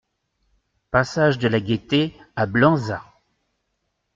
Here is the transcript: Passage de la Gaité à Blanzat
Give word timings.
Passage 0.89 1.37
de 1.37 1.47
la 1.47 1.59
Gaité 1.59 2.17
à 2.35 2.47
Blanzat 2.47 3.03